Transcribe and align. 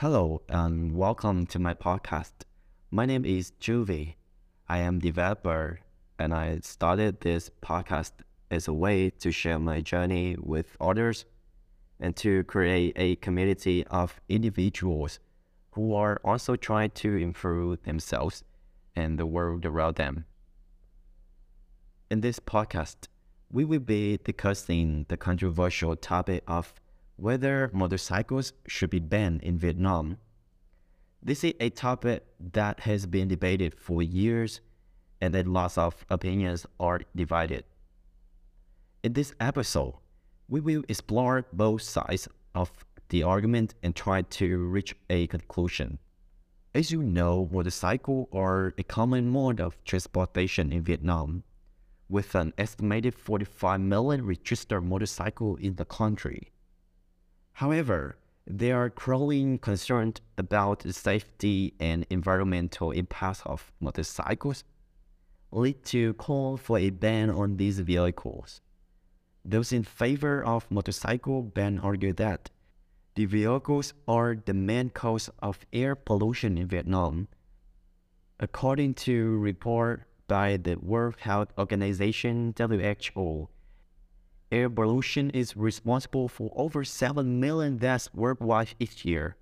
Hello 0.00 0.42
and 0.48 0.94
welcome 0.94 1.44
to 1.46 1.58
my 1.58 1.74
podcast. 1.74 2.30
My 2.88 3.04
name 3.04 3.24
is 3.24 3.50
Juvi. 3.60 4.14
I 4.68 4.78
am 4.78 5.00
developer 5.00 5.80
and 6.20 6.32
I 6.32 6.60
started 6.62 7.20
this 7.20 7.50
podcast 7.60 8.12
as 8.48 8.68
a 8.68 8.72
way 8.72 9.10
to 9.10 9.32
share 9.32 9.58
my 9.58 9.80
journey 9.80 10.36
with 10.38 10.76
others 10.80 11.24
and 11.98 12.14
to 12.14 12.44
create 12.44 12.92
a 12.94 13.16
community 13.16 13.84
of 13.88 14.20
individuals 14.28 15.18
who 15.72 15.92
are 15.96 16.20
also 16.22 16.54
trying 16.54 16.90
to 16.90 17.16
improve 17.16 17.82
themselves 17.82 18.44
and 18.94 19.18
the 19.18 19.26
world 19.26 19.66
around 19.66 19.96
them. 19.96 20.26
In 22.08 22.20
this 22.20 22.38
podcast, 22.38 23.08
we 23.50 23.64
will 23.64 23.80
be 23.80 24.18
discussing 24.18 25.06
the 25.08 25.16
controversial 25.16 25.96
topic 25.96 26.44
of 26.46 26.72
whether 27.18 27.68
motorcycles 27.74 28.52
should 28.68 28.90
be 28.90 29.00
banned 29.00 29.42
in 29.42 29.58
Vietnam. 29.58 30.16
This 31.20 31.42
is 31.42 31.52
a 31.58 31.68
topic 31.70 32.24
that 32.52 32.80
has 32.80 33.06
been 33.06 33.26
debated 33.26 33.74
for 33.74 34.02
years 34.02 34.60
and 35.20 35.34
that 35.34 35.48
lots 35.48 35.76
of 35.76 36.06
opinions 36.10 36.64
are 36.78 37.00
divided. 37.16 37.64
In 39.02 39.14
this 39.14 39.34
episode, 39.40 39.94
we 40.48 40.60
will 40.60 40.84
explore 40.88 41.44
both 41.52 41.82
sides 41.82 42.28
of 42.54 42.70
the 43.08 43.24
argument 43.24 43.74
and 43.82 43.96
try 43.96 44.22
to 44.22 44.58
reach 44.68 44.94
a 45.10 45.26
conclusion. 45.26 45.98
As 46.72 46.92
you 46.92 47.02
know, 47.02 47.48
motorcycles 47.50 48.28
are 48.32 48.74
a 48.78 48.84
common 48.84 49.28
mode 49.28 49.60
of 49.60 49.82
transportation 49.84 50.72
in 50.72 50.82
Vietnam, 50.82 51.42
with 52.08 52.36
an 52.36 52.52
estimated 52.56 53.14
45 53.14 53.80
million 53.80 54.24
registered 54.24 54.84
motorcycles 54.84 55.58
in 55.60 55.74
the 55.74 55.84
country. 55.84 56.52
However, 57.58 58.16
there 58.46 58.76
are 58.76 58.88
growing 58.88 59.58
concerns 59.58 60.20
about 60.36 60.78
the 60.78 60.92
safety 60.92 61.74
and 61.80 62.06
environmental 62.08 62.92
impacts 62.92 63.42
of 63.44 63.72
motorcycles, 63.80 64.62
lead 65.50 65.84
to 65.86 66.14
call 66.14 66.56
for 66.56 66.78
a 66.78 66.90
ban 66.90 67.30
on 67.30 67.56
these 67.56 67.80
vehicles. 67.80 68.60
Those 69.44 69.72
in 69.72 69.82
favor 69.82 70.44
of 70.44 70.70
motorcycle 70.70 71.42
ban 71.42 71.80
argue 71.80 72.12
that 72.12 72.50
the 73.16 73.24
vehicles 73.24 73.92
are 74.06 74.36
the 74.36 74.54
main 74.54 74.90
cause 74.90 75.28
of 75.42 75.66
air 75.72 75.96
pollution 75.96 76.58
in 76.58 76.68
Vietnam. 76.68 77.26
According 78.38 78.94
to 79.06 79.34
a 79.34 79.36
report 79.36 80.04
by 80.28 80.58
the 80.58 80.76
World 80.76 81.16
Health 81.18 81.48
Organization 81.58 82.54
WHO, 82.56 83.48
air 84.50 84.70
pollution 84.70 85.30
is 85.30 85.56
responsible 85.56 86.28
for 86.28 86.50
over 86.56 86.84
7 86.84 87.40
million 87.40 87.76
deaths 87.76 88.08
worldwide 88.14 88.74
each 88.78 89.04
year, 89.04 89.36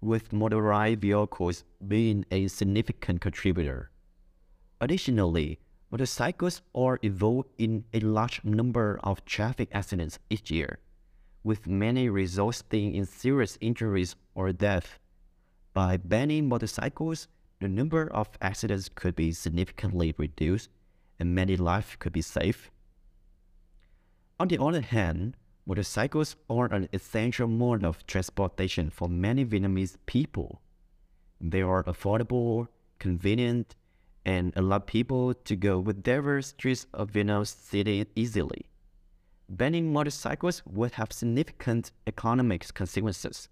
with 0.00 0.32
motorized 0.32 1.00
vehicles 1.00 1.64
being 1.86 2.24
a 2.30 2.46
significant 2.48 3.20
contributor. 3.20 3.90
Additionally, 4.80 5.58
motorcycles 5.90 6.62
are 6.74 6.96
involved 7.02 7.48
in 7.58 7.84
a 7.92 8.00
large 8.00 8.44
number 8.44 9.00
of 9.02 9.24
traffic 9.24 9.68
accidents 9.72 10.18
each 10.30 10.50
year, 10.50 10.78
with 11.42 11.66
many 11.66 12.08
resulting 12.08 12.94
in 12.94 13.04
serious 13.04 13.58
injuries 13.60 14.14
or 14.34 14.52
death. 14.52 14.98
By 15.72 15.96
banning 15.96 16.48
motorcycles, 16.48 17.28
the 17.60 17.68
number 17.68 18.06
of 18.12 18.28
accidents 18.40 18.88
could 18.94 19.16
be 19.16 19.32
significantly 19.32 20.14
reduced 20.16 20.68
and 21.18 21.34
many 21.34 21.56
lives 21.56 21.96
could 21.98 22.12
be 22.12 22.22
saved. 22.22 22.70
On 24.44 24.48
the 24.48 24.62
other 24.62 24.82
hand, 24.82 25.38
motorcycles 25.64 26.36
are 26.50 26.66
an 26.66 26.86
essential 26.92 27.48
mode 27.48 27.82
of 27.82 28.06
transportation 28.06 28.90
for 28.90 29.08
many 29.08 29.42
Vietnamese 29.42 29.96
people. 30.04 30.60
They 31.40 31.62
are 31.62 31.82
affordable, 31.84 32.68
convenient, 32.98 33.74
and 34.26 34.52
allow 34.54 34.80
people 34.80 35.32
to 35.32 35.56
go 35.56 35.78
whatever 35.78 36.42
streets 36.42 36.86
of 36.92 37.12
Vietnam 37.12 37.46
City 37.46 38.04
easily. 38.14 38.66
Banning 39.48 39.90
motorcycles 39.90 40.60
would 40.66 40.92
have 40.92 41.10
significant 41.10 41.92
economic 42.06 42.74
consequences. 42.74 43.48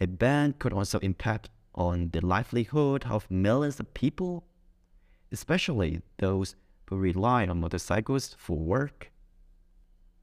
A 0.00 0.06
ban 0.06 0.54
could 0.60 0.72
also 0.72 1.00
impact 1.00 1.50
on 1.74 2.10
the 2.12 2.24
livelihood 2.24 3.04
of 3.10 3.28
millions 3.32 3.80
of 3.80 3.92
people, 3.94 4.44
especially 5.32 6.02
those 6.18 6.54
who 6.88 6.98
rely 6.98 7.48
on 7.48 7.58
motorcycles 7.58 8.36
for 8.38 8.56
work 8.56 9.10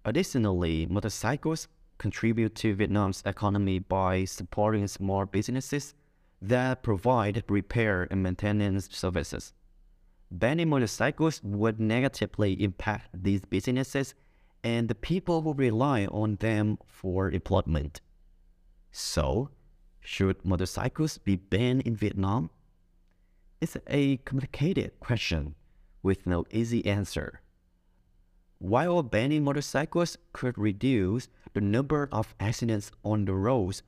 Additionally, 0.04 0.88
motorcycles 0.88 1.68
contribute 1.98 2.56
to 2.56 2.74
Vietnam's 2.74 3.22
economy 3.26 3.78
by 3.78 4.26
supporting 4.26 4.88
small 4.88 5.26
businesses 5.26 5.94
that 6.42 6.82
provide 6.82 7.44
repair 7.48 8.08
and 8.10 8.24
maintenance 8.24 8.90
services. 8.92 9.54
Banning 10.32 10.70
motorcycles 10.70 11.42
would 11.44 11.80
negatively 11.80 12.54
impact 12.64 13.10
these 13.14 13.42
businesses 13.42 14.16
and 14.64 14.88
the 14.88 14.96
people 14.96 15.42
who 15.42 15.54
rely 15.54 16.06
on 16.06 16.38
them 16.38 16.78
for 16.88 17.30
employment. 17.30 18.02
So, 18.92 19.50
should 20.00 20.44
motorcycles 20.44 21.20
be 21.20 21.36
banned 21.36 21.82
in 21.82 21.96
Vietnam? 21.96 22.50
It's 23.60 23.78
a 23.88 24.18
complicated 24.18 25.00
question 25.00 25.54
with 26.02 26.26
no 26.26 26.46
easy 26.50 26.84
answer. 26.86 27.41
While 28.62 29.02
banning 29.02 29.44
motorcycles 29.44 30.20
could 30.34 30.56
reduce 30.56 31.30
the 31.56 31.62
number 31.62 32.08
of 32.12 32.36
accidents 32.40 32.92
on 33.04 33.26
the 33.26 33.34
roads, 33.34 33.82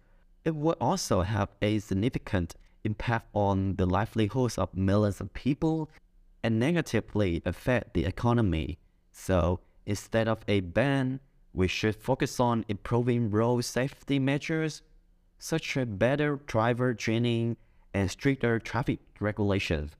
it 0.43 0.55
would 0.55 0.77
also 0.81 1.21
have 1.21 1.49
a 1.61 1.77
significant 1.77 2.55
impact 2.83 3.27
on 3.33 3.75
the 3.75 3.85
livelihoods 3.85 4.57
of 4.57 4.75
millions 4.75 5.21
of 5.21 5.31
people 5.35 5.91
and 6.41 6.59
negatively 6.59 7.43
affect 7.45 7.93
the 7.93 8.05
economy. 8.05 8.79
So 9.11 9.59
instead 9.85 10.27
of 10.27 10.39
a 10.47 10.61
ban, 10.61 11.19
we 11.53 11.67
should 11.67 11.95
focus 11.95 12.39
on 12.39 12.65
improving 12.67 13.29
road 13.29 13.65
safety 13.65 14.17
measures, 14.17 14.81
such 15.37 15.77
as 15.77 15.85
better 15.85 16.37
driver 16.47 16.95
training 16.95 17.57
and 17.93 18.09
stricter 18.09 18.57
traffic 18.57 19.01
regulations. 19.19 19.91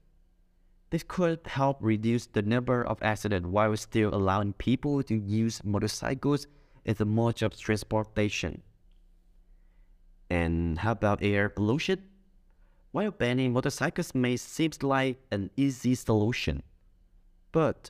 This 0.93 1.01
could 1.01 1.39
help 1.47 1.77
reduce 1.81 2.27
the 2.27 2.43
number 2.43 2.83
of 2.85 3.01
accidents 3.01 3.47
while 3.47 3.75
still 3.77 4.13
allowing 4.13 4.53
people 4.53 5.01
to 5.01 5.15
use 5.15 5.63
motorcycles 5.63 6.45
as 6.85 7.01
a 7.01 7.05
mode 7.05 7.41
of 7.41 7.57
transportation. 7.57 8.61
And 10.29 10.77
how 10.77 10.91
about 10.91 11.23
air 11.23 11.49
pollution? 11.49 12.03
While 12.91 13.09
banning 13.09 13.53
motorcycles 13.53 14.13
may 14.13 14.37
seem 14.37 14.69
like 14.83 15.17
an 15.31 15.49
easy 15.57 15.95
solution, 15.95 16.61
but 17.51 17.89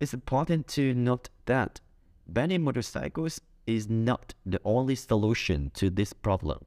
it's 0.00 0.14
important 0.14 0.68
to 0.68 0.94
note 0.94 1.28
that 1.44 1.80
banning 2.26 2.64
motorcycles 2.64 3.42
is 3.66 3.90
not 3.90 4.32
the 4.46 4.62
only 4.64 4.94
solution 4.94 5.70
to 5.74 5.90
this 5.90 6.14
problem. 6.14 6.64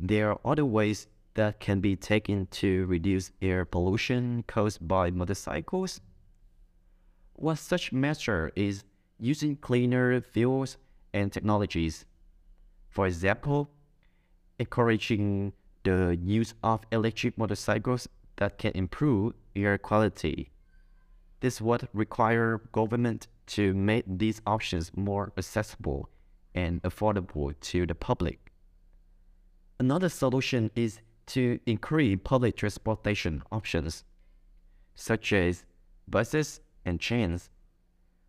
There 0.00 0.30
are 0.30 0.40
other 0.46 0.64
ways 0.64 1.08
that 1.34 1.60
can 1.60 1.80
be 1.80 1.96
taken 1.96 2.46
to 2.46 2.86
reduce 2.86 3.30
air 3.42 3.64
pollution 3.64 4.44
caused 4.46 4.86
by 4.86 5.10
motorcycles? 5.10 6.00
One 7.34 7.56
such 7.56 7.92
measure 7.92 8.52
is 8.54 8.84
using 9.18 9.56
cleaner 9.56 10.20
fuels 10.20 10.76
and 11.12 11.32
technologies. 11.32 12.04
For 12.88 13.06
example, 13.06 13.70
encouraging 14.58 15.52
the 15.82 16.16
use 16.22 16.54
of 16.62 16.80
electric 16.92 17.36
motorcycles 17.36 18.08
that 18.36 18.58
can 18.58 18.72
improve 18.74 19.34
air 19.54 19.78
quality. 19.78 20.50
This 21.40 21.60
would 21.60 21.88
require 21.92 22.62
government 22.72 23.26
to 23.46 23.74
make 23.74 24.04
these 24.06 24.40
options 24.46 24.90
more 24.96 25.32
accessible 25.36 26.08
and 26.54 26.82
affordable 26.82 27.54
to 27.60 27.86
the 27.86 27.94
public. 27.94 28.52
Another 29.78 30.08
solution 30.08 30.70
is 30.74 31.00
to 31.26 31.58
increase 31.66 32.18
public 32.22 32.56
transportation 32.56 33.42
options, 33.50 34.04
such 34.94 35.32
as 35.32 35.64
buses 36.06 36.60
and 36.84 37.00
trains, 37.00 37.50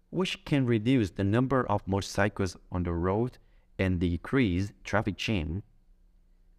which 0.10 0.46
can 0.46 0.66
reduce 0.66 1.12
the 1.12 1.24
number 1.24 1.66
of 1.70 1.88
motorcycles 1.88 2.56
on 2.72 2.84
the 2.84 2.94
road 2.94 3.38
and 3.78 4.00
decrease 4.00 4.72
traffic 4.84 5.18
jam. 5.18 5.64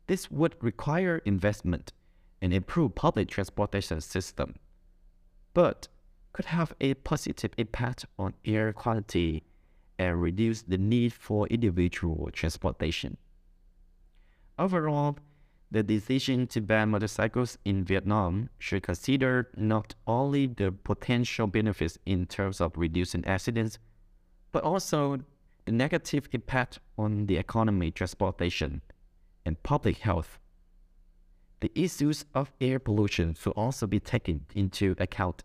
This 0.06 0.30
would 0.30 0.56
require 0.60 1.22
investment 1.24 1.92
and 2.42 2.52
improve 2.52 2.94
public 2.94 3.28
transportation 3.28 4.00
system, 4.00 4.54
but 5.54 5.88
could 6.32 6.44
have 6.44 6.74
a 6.80 6.94
positive 6.94 7.52
impact 7.56 8.04
on 8.18 8.34
air 8.44 8.72
quality 8.72 9.42
and 9.98 10.20
reduce 10.20 10.60
the 10.62 10.76
need 10.76 11.12
for 11.12 11.46
individual 11.46 12.28
transportation. 12.30 13.16
Overall, 14.58 15.16
the 15.70 15.82
decision 15.82 16.46
to 16.46 16.60
ban 16.60 16.90
motorcycles 16.90 17.58
in 17.64 17.84
Vietnam 17.84 18.48
should 18.58 18.82
consider 18.82 19.50
not 19.56 19.94
only 20.06 20.46
the 20.46 20.72
potential 20.72 21.46
benefits 21.46 21.98
in 22.06 22.26
terms 22.26 22.60
of 22.60 22.72
reducing 22.76 23.24
accidents, 23.24 23.78
but 24.52 24.62
also 24.62 25.18
the 25.64 25.72
negative 25.72 26.28
impact 26.32 26.78
on 26.96 27.26
the 27.26 27.36
economy, 27.36 27.90
transportation, 27.90 28.80
and 29.44 29.62
public 29.62 29.98
health 29.98 30.38
the 31.60 31.72
issues 31.74 32.24
of 32.34 32.52
air 32.60 32.78
pollution 32.78 33.34
should 33.34 33.52
also 33.52 33.86
be 33.86 33.98
taken 33.98 34.44
into 34.54 34.94
account 34.98 35.42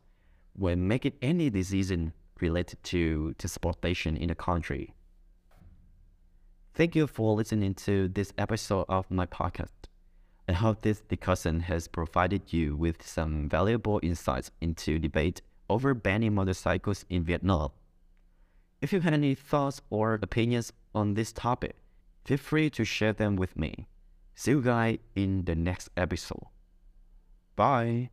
when 0.54 0.88
making 0.88 1.14
any 1.22 1.50
decision 1.50 2.14
related 2.42 2.84
to 2.84 3.34
transportation 3.38 4.18
in 4.18 4.28
the 4.28 4.36
country. 4.36 4.94
Thank 6.74 6.96
you 6.96 7.08
for 7.08 7.36
listening 7.36 7.76
to 7.76 8.10
this 8.10 8.34
episode 8.38 8.86
of 8.90 9.10
my 9.10 9.26
podcast. 9.26 9.91
I 10.52 10.54
hope 10.54 10.82
this 10.82 11.00
discussion 11.00 11.62
has 11.62 11.88
provided 11.88 12.52
you 12.52 12.76
with 12.76 13.08
some 13.08 13.48
valuable 13.48 14.02
insights 14.04 14.52
into 14.60 15.00
debate 15.00 15.42
over 15.70 15.94
banning 15.94 16.36
motorcycles 16.36 17.06
in 17.10 17.24
Vietnam. 17.24 17.70
If 18.82 18.92
you 18.92 19.00
have 19.00 19.14
any 19.14 19.34
thoughts 19.34 19.82
or 19.90 20.16
opinions 20.16 20.74
on 20.94 21.14
this 21.14 21.32
topic, 21.32 21.78
feel 22.26 22.38
free 22.38 22.70
to 22.72 22.84
share 22.84 23.14
them 23.14 23.38
with 23.38 23.56
me. 23.56 23.88
See 24.36 24.52
you 24.52 24.62
guys 24.62 24.98
in 25.16 25.46
the 25.46 25.56
next 25.56 25.88
episode. 25.96 26.48
Bye. 27.56 28.10